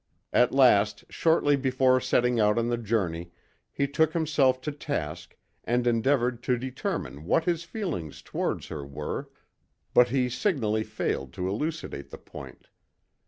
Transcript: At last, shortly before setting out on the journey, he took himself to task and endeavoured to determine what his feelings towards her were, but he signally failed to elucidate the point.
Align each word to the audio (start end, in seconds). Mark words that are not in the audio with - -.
At 0.33 0.51
last, 0.51 1.03
shortly 1.09 1.55
before 1.55 2.01
setting 2.01 2.39
out 2.39 2.57
on 2.57 2.69
the 2.69 2.77
journey, 2.79 3.29
he 3.71 3.87
took 3.87 4.13
himself 4.13 4.59
to 4.61 4.71
task 4.71 5.37
and 5.63 5.85
endeavoured 5.85 6.41
to 6.41 6.57
determine 6.57 7.25
what 7.25 7.43
his 7.45 7.63
feelings 7.65 8.23
towards 8.23 8.65
her 8.69 8.83
were, 8.83 9.29
but 9.93 10.09
he 10.09 10.27
signally 10.27 10.83
failed 10.83 11.33
to 11.33 11.47
elucidate 11.47 12.09
the 12.09 12.17
point. 12.17 12.67